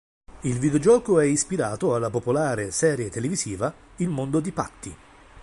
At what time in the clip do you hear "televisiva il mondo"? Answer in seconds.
3.11-4.39